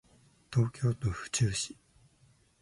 [0.51, 1.77] 東京都府中市